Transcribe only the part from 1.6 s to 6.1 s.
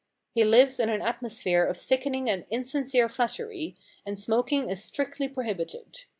of sickening and insincere flattery, and smoking is strictly prohibited.